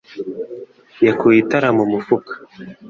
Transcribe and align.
yakuye 1.05 1.37
itara 1.43 1.69
mu 1.77 1.83
mufuka. 1.91 2.33